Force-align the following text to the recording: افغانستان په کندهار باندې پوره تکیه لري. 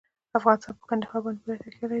افغانستان 0.39 0.73
په 0.79 0.85
کندهار 0.89 1.19
باندې 1.25 1.41
پوره 1.43 1.57
تکیه 1.63 1.79
لري. 1.81 1.87